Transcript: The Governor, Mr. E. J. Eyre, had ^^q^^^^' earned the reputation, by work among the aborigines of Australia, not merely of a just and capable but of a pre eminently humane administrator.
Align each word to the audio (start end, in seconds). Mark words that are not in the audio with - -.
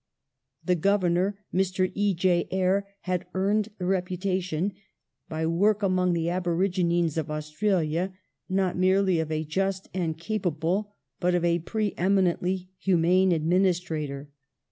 The 0.65 0.73
Governor, 0.73 1.37
Mr. 1.53 1.91
E. 1.93 2.15
J. 2.15 2.47
Eyre, 2.49 2.87
had 3.01 3.21
^^q^^^^' 3.21 3.25
earned 3.35 3.69
the 3.77 3.85
reputation, 3.85 4.73
by 5.29 5.45
work 5.45 5.83
among 5.83 6.13
the 6.13 6.27
aborigines 6.27 7.19
of 7.19 7.29
Australia, 7.29 8.11
not 8.49 8.75
merely 8.75 9.19
of 9.19 9.31
a 9.31 9.43
just 9.43 9.89
and 9.93 10.17
capable 10.17 10.95
but 11.19 11.35
of 11.35 11.45
a 11.45 11.59
pre 11.59 11.93
eminently 11.97 12.71
humane 12.79 13.31
administrator. 13.31 14.31